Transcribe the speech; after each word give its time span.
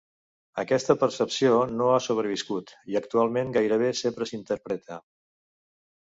Aquesta 0.61 0.93
percepció 1.01 1.57
no 1.73 1.89
ha 1.95 1.99
sobreviscut, 2.05 2.73
i 2.93 2.97
actualment 3.01 3.51
gairebé 3.59 3.91
sempre 3.99 4.27
s'interpreta. 4.31 4.99